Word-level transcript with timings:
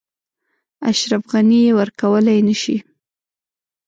اشرف 0.89 1.23
غني 1.31 1.59
یې 1.67 1.71
ورکولای 1.79 2.39
نه 2.47 2.55
شي. 2.61 2.77